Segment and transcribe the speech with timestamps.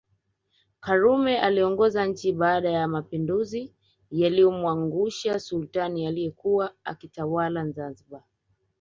[0.79, 3.73] Karume aliongoza nchi baada ya mapinduzi
[4.11, 8.23] yaliyomwangusha Sultani aliyekuwa akitawala Zanzibar